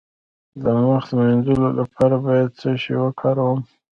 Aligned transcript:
د 0.61 0.63
مخ 0.87 1.03
د 1.09 1.11
مینځلو 1.19 1.67
لپاره 1.79 2.15
باید 2.25 2.49
څه 2.59 2.69
شی 2.81 2.95
وکاروم؟ 3.03 3.59